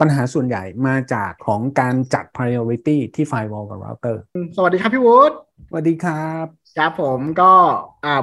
[0.00, 4.16] ปัญหาส่วนใหญ่มาจากของการจัด priority ที่ firewall กับ router
[4.56, 5.34] สวัสดีครับพี่วุฒิ
[5.68, 6.46] สวัสดีครับ
[6.78, 7.52] ครับผมก็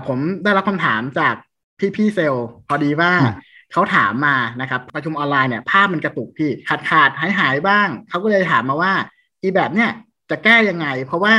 [0.08, 1.36] ผมได้รับคำถามจาก
[1.80, 2.36] พี่พี่เซล
[2.68, 3.12] พอดีว่า
[3.72, 8.94] เขาถามมานะครับประชุมออนไลน์เนี่ยภาพมันกระตุกพี่ขาดขาดหายหายบ้าง เขาก็เลยถามมาว่า
[9.42, 9.92] อีแบบเนี่ย
[10.30, 11.36] จะแก้ยังไง เพราะว่า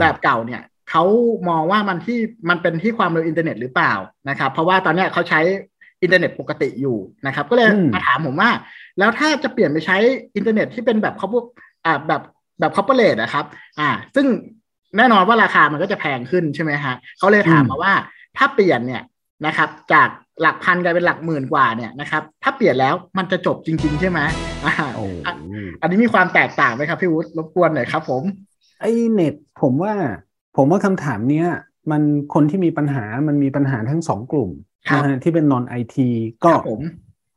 [0.00, 1.04] แบบเก่าเนี่ยเขา
[1.48, 2.18] มองว่ามันที่
[2.48, 3.92] มันเป็นที่ความเร็วอินเทอร์เน็ตหรือเปล่า
[4.28, 5.40] นะครับ เพราะว่าตอนนี้เขาใช้
[6.02, 8.50] อินเทอร์เน็ตปกติอยู่นะครับ ก็เลยมาถามผมว่า
[8.98, 9.96] แล้วถ้าจะเปลี่ยนไปใช้
[10.36, 11.44] อินเทอร์เน็ตที่เป็นแบบเขาพวก
[11.86, 12.22] อ่าแบบ
[12.60, 13.44] แบบ corporate นะครับ
[13.80, 14.26] อ่า ซึ่ง
[14.96, 17.92] แน่นอนว่าราคามันก็จะแพงขึ้นใช่ไหมฮะเขาเลยถามมาว่า
[18.36, 19.02] ถ้าเปลี่ยนเนี่ย
[19.46, 20.08] นะครับ จาก
[20.40, 24.20] หลักพันกลายเป็นหลักหมื่นกว่าเนี่ยนะครับ ถ้าเปลี่ยนแล้วมันจะจบจริง ๆ ใช่ไหม
[24.64, 24.72] อ่า
[25.80, 28.22] อันนี้มีความแตกต่างไหมครับพี่วุฒิรบกวนหน่อยครับ ผม
[28.80, 29.94] ไอเน็ตผมว่า
[30.56, 31.48] ผมว่าคำถามเนี้ย
[31.90, 32.02] มัน
[32.34, 34.50] คนที่มีปัญหามันมีปัญหาทั้งสองกลุ่ม
[34.94, 36.08] นะฮะที่เป็นนอนไอที
[36.44, 36.50] ก็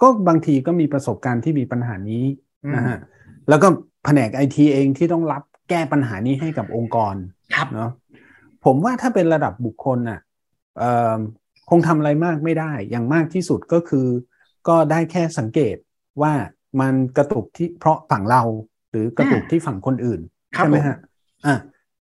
[0.01, 2.23] ก็บางทีก็มีประสบการณ์ที่มีปัญหานี้
[2.75, 2.97] นะฮะ
[3.49, 3.67] แล้วก็
[4.05, 7.16] แผนกไอทีเองที่ต้องรับแก้ปัญหานี้ให้กับองค์กร
[7.75, 7.91] เนาะ
[8.66, 10.19] ผมว่าถ้าเป็นระดับบุคคลน่ะ
[11.69, 14.07] คงทำอะไรมากไม่ได้ อย่างมากที่สุดก็คือ
[14.67, 15.75] ก็ได้แค่สังเกต
[16.22, 16.33] ว่า
[16.81, 18.44] มันกระตุกที่เพราะฝั่งเรา
[18.91, 20.19] หรือกระตุกที่ฝั่งคนอื่น
[20.55, 20.97] ใช่ไหมฮะ
[21.45, 21.55] อะ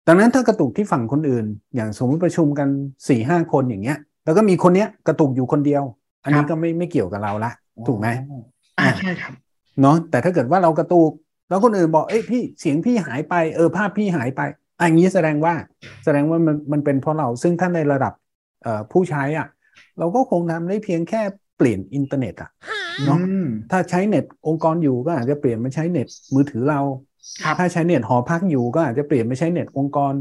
[0.07, 2.69] ดังนั้นถ้ากระตุกที่ฝั่งคนอื่น อย่างสมมติประชุมกัน
[3.07, 5.83] สี่ห้าคนอย่างเงี้ย แล้วก็มีคนเนี้ยกระตุกอยู่คนเดียว
[6.23, 7.51] อันนี้ก็ไม่ไม่เกี่ยวกับเราละ
[7.87, 8.07] ถูกไหม
[8.79, 9.33] อ่าใช่ครับ
[9.81, 11.11] เนาะแต่ถ้าเกิดว่าเรากระตุก
[11.49, 14.41] แล้วคนอื่นบอกเอ้ยพี่เสียงพี่หายไปเออภาพพี่หายไป
[14.81, 15.53] อันนี้แสดงว่า
[16.03, 18.13] แสดงว่ามันมันเป็นเพราะเราซึ่งท่านในระดับ
[18.63, 19.47] เอ่อผู้ใช้อะ
[19.99, 21.21] เราก็คงทำได้เพียงแค่
[21.57, 22.49] เปลี่ยนอินเทอร์เน็ตอะ
[23.05, 23.19] เนาะ
[23.71, 26.81] ถ้าใช้เน็ตองค์กรอยู่ก็อาจจะเปลี่ยนมาใช้เน็ตมือถือเรา
[27.57, 30.13] ถ้าใช้เน็ตหอพักอยู่ก็อาจจะเปลี่ยนไปใช้เน็ตองค์กร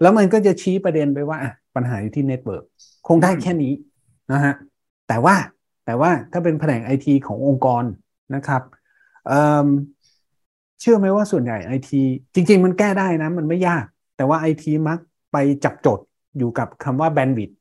[0.00, 1.38] แล้วมันก็จะชี้ประเด็นไปว่า
[1.74, 2.64] ปัญหาอยู่ที่ network
[3.08, 3.72] คงได้แค่นี้
[4.32, 4.54] นะฮะ
[5.08, 5.34] แต่ว่า
[5.84, 7.84] แต่ว่าถ้าเป็นแผนกไอทีขององค์กร
[8.34, 8.62] นะครับ
[9.28, 12.02] เชื่อไหมว่าส่วนใหญ่ไอที
[12.34, 13.84] จริง ๆ มันแก้ได้นะ มันไม่ยาก
[14.16, 14.98] แต่ว่าไอทีมัก
[15.32, 15.98] ไปจับจด
[16.38, 17.58] อยู่กับคำว่า bandwidth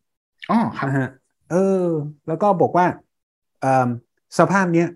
[0.52, 1.09] อ๋อครับฮะ
[1.52, 1.86] เออ
[2.28, 2.86] แล้วก็บอกว่า
[4.40, 4.88] สภาพเนี้ย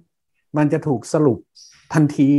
[0.57, 1.38] มันจะถูกสรุป
[1.94, 2.31] ทันที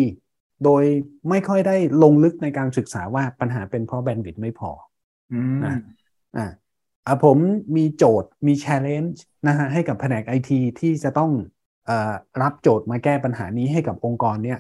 [0.65, 0.85] โดย
[1.31, 4.71] ไม่ค่อยได้ลงลึกในการศึกษาว่าปัญหาเป็นเพราะแบนด์วิดต์ไม่พอ
[5.65, 5.77] อ่า
[6.37, 6.47] อ่า
[7.07, 7.39] อะผม
[7.77, 11.31] มีโจทย์มี challenge นะฮะให้กับแผนกไอทีที่จะต้อง
[11.89, 11.91] อ
[12.43, 14.59] รับโจทย์มาแก้ปัญหานี้ให้กับองค์กรเนี่ย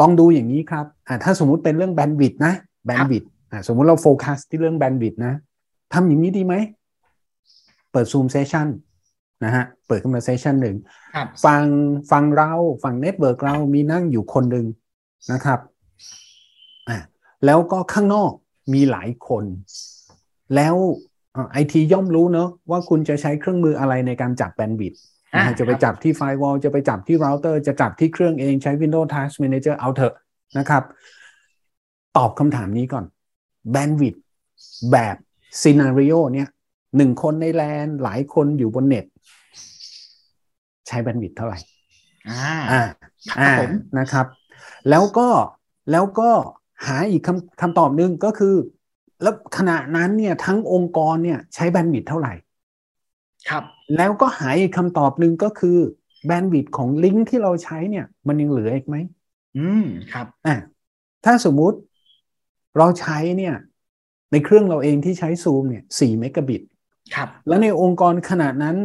[0.00, 2.54] ลองดูอย่างนี้ครับอ่าถ้าสมมุติเป็นเรื่องแบนด์วิดนะ
[2.86, 5.34] แบนด์วิดอ่าสมมุติเราโฟกัสที่เรื่อง bandwidth นะ
[5.92, 6.54] ทำอย่างนี้ดีไหม
[7.92, 8.68] เปิด Zoom session
[9.44, 10.76] นะฮะเปิดขึ้นมา session หนึ่ง
[11.44, 11.64] ฟัง
[12.10, 12.52] ฟังเรา
[12.82, 14.66] ฟัง network เรามีนั่งอยู่คนหนึ่ง
[15.32, 15.60] นะครับ
[16.88, 16.98] อ่า
[17.44, 18.32] แล้วก็ข้างนอก
[18.74, 19.44] มีหลายคน
[20.54, 20.74] แล้ว
[21.52, 25.00] ไอทีย่อมรู้เนอะว่าคุณจะใช้เครื่องมืออะไรในการจับ bandwidth
[25.58, 30.14] จะไปจับที่ firewall จะไปจับที่เราเตอร์จะจับที่เครื่องเองใช้ Windows Task Manager เอาเถอะ
[30.58, 30.82] นะครับ
[32.16, 33.04] ตอบคำถามนี้ก่อน
[33.70, 34.22] แบนด์วิดต์
[34.92, 35.16] แบบ
[35.62, 36.48] ซีนารีโอเนี่ย
[36.96, 39.04] หนึ่งคนในแลนหลายคนอยู่บนเน็ต
[40.88, 41.58] ใช้แบนด์วิดต์เท่าไหร่
[42.30, 42.82] อ่า
[43.40, 43.54] อ่า
[43.98, 44.26] นะครับ
[44.90, 45.28] แล้วก็
[45.92, 46.30] แล้วก็
[46.86, 48.54] หาอีกคำคำตอบหนึ่งก็คือ
[49.22, 52.32] แล้วขณะนั้นเนี่ยทั้งองค์กรเนี่ยใช้แบนด์วิดต์เท่าไหร่
[53.48, 53.64] ครับ
[53.96, 55.78] แล้วก็หาอีกคำตอบหนึ่งก็คือ
[56.26, 58.96] แบนด์วิดต์ของลิงก์ที่เราใช้เนี่ย มันยังเหลืออีกไหม
[59.58, 60.56] อืม ครับ อะ
[61.24, 61.78] ถ้าสมมุติ
[62.78, 63.54] เราใช้เนี่ย
[64.32, 66.62] ในเครื่องเราเองที่ใช้ซูมเนี่ยสี่เมกะบิต
[67.14, 68.76] ครับ แล้วในองค์กรขนาดนั้น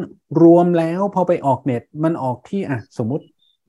[0.43, 3.25] รวมแล้วพอไปออกเน็ตมันออกที่อะสมมติ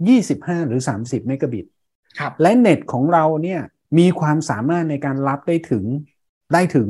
[0.08, 1.64] ยี่สิบห้าหรือสามสิบเมกะบิต
[2.19, 3.60] ครับ และเน็ตของเราเนี่ย
[3.98, 5.84] มีความสามารถในการรับได้ถึง
[6.54, 6.88] ได้ถึง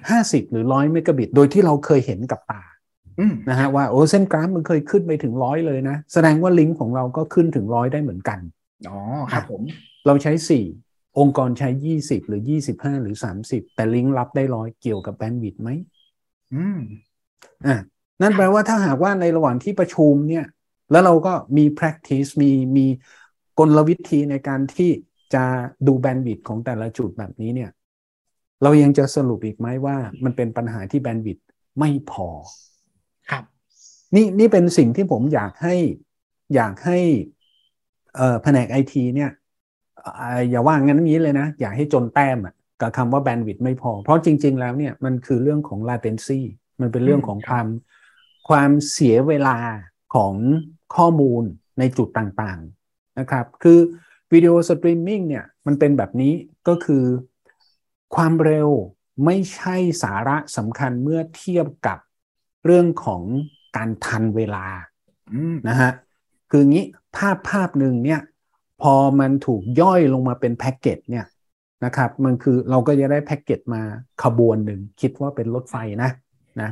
[0.00, 2.62] 50 หรือ 100 เมกะบิต โดยที่เราเคยเห็นกับตา
[3.48, 8.38] นะฮะว่าโอ้เส้นกราฟมันเคยขึ้นไปถึงร้อยเลยนะ แสดงว่าลิงก์ของเราก็ขึ้นถึงร้อยได้เหมือนกัน
[8.88, 8.98] อ๋อ
[9.32, 9.62] ครับผม
[10.06, 10.32] เราใช้
[10.76, 11.68] 4 องค์กรใช้
[12.00, 12.42] 20 หรือ
[12.72, 15.70] 25 หรือ 30 แต่ลิงก์รับได้ร้อยเกี่ยวกับแบนด์วิดต์ไหม
[16.54, 16.78] อืม
[17.66, 17.76] อ่า
[18.22, 20.44] นั่นแปลว่าถ้าหากว่าในระหว่างที่ประชุมเนี่ย
[20.90, 22.86] แล้วเราก็มี practice มีมี
[23.58, 24.90] กลวิธีในการที่
[25.34, 25.44] จะ
[25.86, 27.70] ดูแบนด์วิดต์ของแต่ละจุดแบบนี้เนี่ย
[28.64, 31.46] เรายังจะสรุปอีกไหมว่า มันเป็นปัญหาที่แบนด์วิดต์
[31.78, 32.28] ไม่พอ
[33.30, 33.44] ครับ
[34.14, 35.76] นี่นี่เป็นสิ่งที่ผมอยากให้
[36.54, 36.98] อยากให้
[38.42, 39.30] แผนกไอทีเนี่ย
[40.50, 46.40] อย่าว่างั้นนี้เลยนะ อยากให้จนแต้มอะกับคำว่าแบนด์วิดต์ไม่พอ เพราะจริง ๆ แล้วเนี่ยมันคือเรื่องของ latency
[46.80, 47.66] มันเป็นเรื่องของความ
[48.48, 49.56] ความเสียเวลา
[50.14, 50.34] ของ
[50.96, 51.44] ข้อมูล
[51.78, 53.78] ในจุดต่างๆนะครับ คือ
[54.32, 56.32] วิดีโอสตรีมมิ่งเนี่ยมันเป็นแบบนี้
[56.68, 57.04] ก็คือ
[58.14, 58.68] ความเร็ว
[59.24, 61.98] ไม่ใช่สาระสำคัญเมื่อเทียบกับ
[62.64, 63.22] เรื่องของ
[63.76, 64.66] การทันเวลา
[65.68, 65.90] นะฮะ
[66.50, 66.84] คืองี้
[67.16, 68.20] ภาพภาพหนึ่งเนี่ย
[68.82, 71.26] พอมันถูกย่อยลงมาเป็น packet เนี่ย
[71.84, 73.82] นะครับมันคือเราก็จะได้ packet มา
[74.22, 76.10] ขบวนหนึ่งคิดว่าเป็นรถไฟนะ
[76.62, 76.70] นะ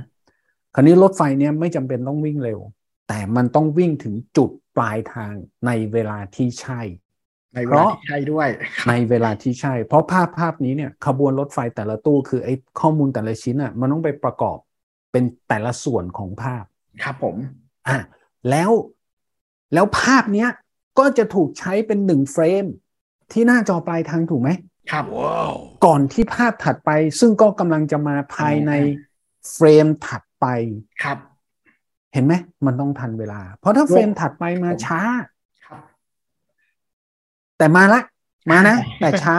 [0.74, 2.60] คราวนี้รถไฟเนี่ยไม่จำเป็นต้องวิ่งเร็ว
[3.08, 5.34] แต่มันต้องวิ่งถึงจุดปลายทาง
[5.66, 6.80] ในเวลาที่ใช่
[7.54, 8.48] ในเวลาที่ใช่ด้วย
[8.88, 14.58] ในเวลาที่ใช่ เพราะภาพภาพนี้เนี่ยขบวนรถไฟแต่ละตู้คือไอ้ข้อมูลแต่ละชิ้นอะมันต้องไปประกอบ
[15.12, 16.64] เป็นแต่ละส่วนของภาพ
[17.02, 17.36] ครับผม
[17.88, 17.98] อะ
[18.50, 18.70] แล้ว
[19.74, 20.50] แล้วภาพเนี้ย
[20.98, 22.64] ก็จะถูกใช้เป็นหนึ่งเฟรม
[23.32, 24.50] ที่หน้าจอปลายทางถูกไหม
[24.90, 25.04] ครับ
[25.84, 26.90] ก่อนที่ภาพถัดไป
[27.20, 28.72] ซึ่งก็กำลังจะมาภายใน
[29.52, 30.46] เฟรมถัดไป
[31.02, 31.18] ครับ
[32.12, 32.34] เห็นไหม
[32.66, 35.31] มันต้องทันเวลา เพราะถ้าเฟรมถัดไปมาช้าครับ
[37.62, 38.02] แต่มาละ
[38.50, 39.36] มานะ แต่ช้า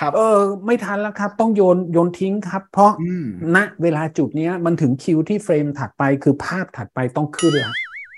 [0.00, 3.26] ครับ เออ ไม่ทันแล้วครับ ต้องโยนโยนทิ้งครับ เพราะอืม
[3.56, 7.72] ณเวลาจุดเนี้ยมันถึงคิวที่เฟรมถัดไปคือภาพถัดไปต้องขึ้นละ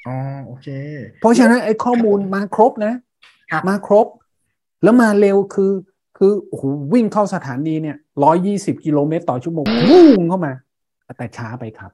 [0.06, 0.16] อ๋อ
[0.46, 0.68] โอเค
[1.20, 2.94] เพราะฉะนั้นไอ้ข้อมูลมาครบนะ
[3.50, 4.06] ครับมาครบ
[4.82, 5.72] แล้วมาเร็วคือ
[6.18, 10.52] คือโอ้โหวิ่งเข้าสถานีเนี่ยร้อยยี่สิบกิโลเมตรต่อชั่วโมงวุ่งเข้ามา
[11.18, 11.90] แต่ช้าไปครับ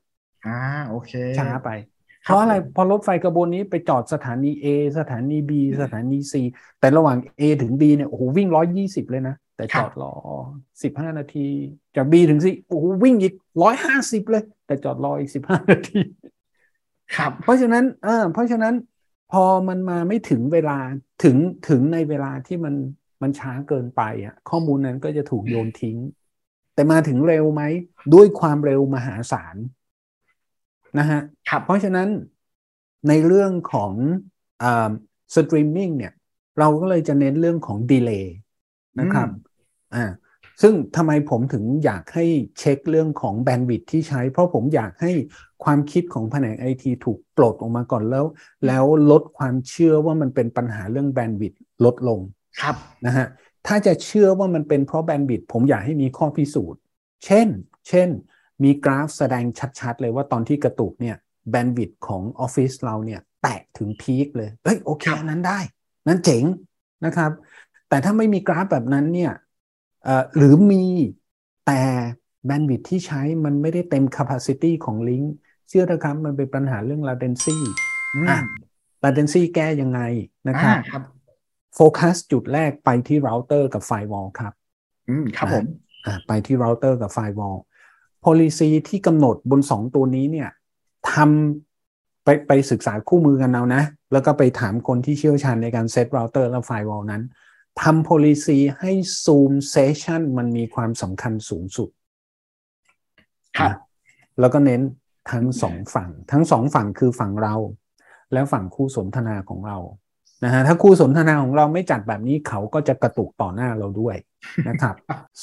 [0.46, 0.58] อ่า
[0.88, 1.94] โอเค ช้าไปครับ
[2.24, 4.66] เพราะอะไรพอรถไฟกระบวนนี้ไปจอดสถานี A
[4.98, 6.34] สถานี B สถานี C
[6.80, 10.12] แต่ระหว่าง A ถึง B เนี่ยโอ้โหวิ่งร้อยยี่สิบเลยนะ แต่จอดรอ
[10.82, 11.46] สิบห้านาที
[11.96, 16.00] จาก B ถึง C โอ้โหวิ่งอีกร้อยห้าสิบเลย แต่จอดรออีกสิบห้านาที
[17.16, 18.74] ครับ เพราะฉะนั้นเออเพราะฉะนั้น
[19.32, 20.78] พอมันมาไม่ถึงเวลา
[21.24, 21.36] ถึง
[21.68, 22.74] ถึงในเวลาที่มัน
[23.22, 25.96] มันช้าเกินไปอะ ข้อมูลนั้นก็จะถูกโยนทิ้ง
[26.74, 27.62] แต่มาถึงเร็วไหม
[28.14, 29.56] ด้วยความเร็วมหาศาล
[30.99, 32.08] นะฮะครับเพราะฉะนั้น
[33.08, 33.93] ในเรื่องของ
[35.35, 36.12] สตรีมมิ่งเนี่ย
[36.58, 38.36] เราก็เลยจะเน้นเรื่องของ delay
[39.00, 39.29] นะครับ
[39.94, 40.05] อ่า
[40.62, 42.25] ซึ่งทำไมผมถึงอยากให้
[42.58, 45.12] เช็คเรื่องของ bandwidth ที่ใช้ เพราะผมอยากให้
[45.64, 48.25] ความคิดของแผนกไอทีถูกปลดออกมาก่อนแล้ว
[48.67, 51.55] แล้วลดความเชื่อว่ามันเป็นปัญหาเรื่องแบนด์วิด
[51.85, 52.20] ลดลง
[52.61, 52.76] ครับ
[53.06, 53.26] นะฮะ
[53.67, 56.81] ถ้าจะเชื่อว่ามันเป็นเพราะแบนด์วิดต์ผมอยากให้มีข้อพิสูจน์
[57.25, 57.49] เช่น
[57.88, 58.08] เช่น
[58.64, 59.44] มีกราฟแสดง
[59.80, 61.16] ชัดๆ เลยว่าตอนที่กระตุกเนี่ย
[61.50, 65.58] แบนด์วิดต์ของออฟฟิศเราเนี่ยแตะถึงพีคเลยเอ้ยโอเคครับอันนั้นได้
[66.08, 66.44] นั้นเจ๋ง
[67.04, 67.30] นะครับ
[67.88, 69.32] แต่ถ้าไม่มีกราฟแบบนั้นเนี่ย
[70.04, 70.84] เอ่อหรือมี
[71.66, 71.80] แต่
[72.46, 75.32] แบนด์วิดต์ที่ใช้มันไม่ได้เต็ม capacity ของลิงก์
[75.68, 77.56] เชื่อเถอะครับมันเป็นปัญหาเรื่อง latency
[78.16, 78.38] อืมอะ
[79.04, 80.00] latency แก้ยังไง
[80.48, 81.02] นะคอ่ารับครับ
[81.74, 84.52] โฟกัสจุดแรกไปที่เราเตอร์กับ firewall ครับ
[85.08, 85.64] อืม ครับผม
[86.06, 87.54] อ่า ไปที่เราเตอร์กับ firewall
[88.24, 90.48] policy ที่กำหนดบนสองตัวนี้เนี่ย
[91.12, 93.82] ทำไปไปศึกษาคู่มือกันเอานะ
[94.12, 97.22] แล้วก็ไปถามคนที่เชี่ยวชาญในการ set router และ firewall นั้น
[97.82, 98.92] ทำ policy ให้
[99.24, 101.88] Zoom Session มันมีความสำคัญสูงสุด
[103.58, 103.76] ครับนะ
[104.40, 104.82] แล้วก็เน้น
[105.32, 107.54] ทั้งสองฝั่ง ทั้งสองฝั่งคือฝั่งเรา
[108.32, 109.78] และฝั่งคู่สนทนาของเรา
[110.44, 114.16] นะฮะถ้าคู่สนทนาของเราไม่จัดแบบนี้เขาก็จะกระตุกต่อหน้าเราด้วย
[114.68, 114.94] นะครับ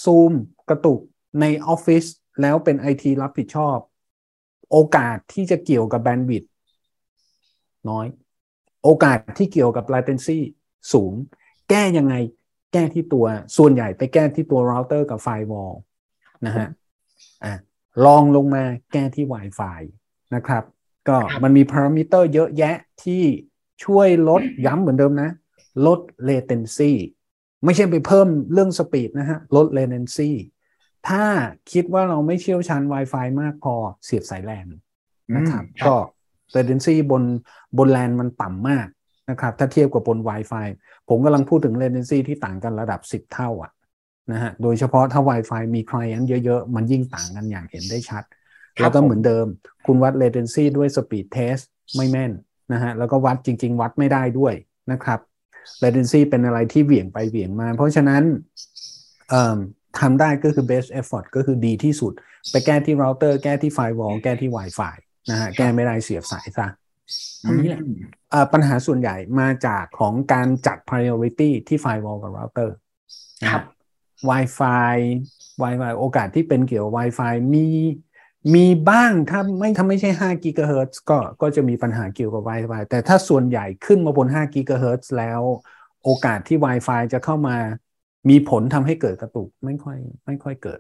[0.04, 0.32] ซูม
[0.70, 1.00] กระตุก
[1.40, 2.06] ในออฟฟิศ
[2.42, 3.78] แล้วเป็นไอทีรับผิดชอบ
[4.72, 6.52] โอกาสที่จะเกี่ยวกับแบนด์วิดต์
[7.90, 8.06] น้อย
[8.84, 10.40] โอกาสที่เกี่ยวกับ latency
[10.94, 11.14] สูง
[11.70, 12.16] แก้ยังไง
[12.74, 13.26] แก้ที่ตัว
[13.58, 15.72] ส่วนใหญ่ไปแก้ที่ตัวเราเตอร์กับ firewall
[16.46, 16.68] นะฮะ
[17.44, 17.54] อะ
[18.06, 18.64] ลองลงมา
[18.94, 19.82] แก้ที่ Wi-Fi
[20.36, 20.64] นะครับ
[21.08, 23.24] ก็ครับมันมีพารามิเตอร์เยอะแยะที่
[23.84, 25.30] ช่วยลดย้ำเหมือนเดิมนะ
[25.88, 26.00] ลด
[26.30, 26.92] latency
[27.66, 30.30] ไม่ใช่ไปเพิ่มเรื่อง speed นะฮะ ลด latency
[31.10, 31.24] ถ้า
[31.72, 34.66] คิดว่าเราไม่เชี่ยวชาญ Wi-Fi มากพอเสียบสายแลน
[35.36, 35.96] นะครับอืมครับ ก็
[36.56, 37.24] latency บน
[37.78, 38.88] บนแลนมันต่ำมาก
[39.30, 40.68] นะครับ ถ้าเทียบกับบน Wi-Fi
[41.10, 43.72] ผมกำลังพูดถึง latency ที่ต่างกันระดับ 10 เท่าอะ
[44.32, 48.24] นะฮะ โดยเฉพาะถ้า Wi-Fi มี client เยอะ ๆ มันยิ่งต่างกันอย่างเห็นได้ชัด
[48.78, 49.46] ครับแล้วก็ผมเหมือนเดิม
[49.86, 51.64] คุณวัด latency ด้วย speed test
[51.96, 52.32] ไม่แม่น
[52.74, 54.54] นะฮะ แล้วก็วัดจริง ๆ วัดไม่ได้ด้วย
[54.92, 55.20] นะครับ
[55.84, 58.24] latency เป็นอะไรที่เหวี่ยงไปเหวี่ยงมา เพราะฉะนั้น
[59.30, 59.58] เอิ่ม
[60.00, 62.14] ทำได้ก็คือ best effort ก็คือดีที่สุด
[62.52, 64.96] ไปแก้ที่ router แก้ที่ firewall แก้ที่ Wi-Fi
[65.30, 66.68] นะฮะแก้ไม่ได้เสียบสายซะ
[67.42, 67.98] เท่านี้แหละอืม
[68.32, 72.70] เอ่อปัญหาส่วนใหญ่มาจากของการจัด priority ที่ firewall กับ router
[73.44, 73.64] นะฮะครับ
[74.30, 74.96] Wi-Fi
[75.64, 77.68] Wi-Fi โอกาสที่เป็นเกี่ยวกับ Wi-Fi มี
[78.56, 85.42] มีบ้างถ้าไม่ถ้าไม่ใช่5 GHz ก็ก็จะมีปัญหาเกี่ยวกับ Wi-Fi แต่ถ้าส่วนใหญ่ขึ้นมาบน5 GHz แล้ว
[86.04, 87.58] โอกาสที่ Wi-Fi จะเข้ามา
[88.30, 90.80] มีผลทำให้เกิดกระตุกไม่ค่อยไม่ค่อยเกิด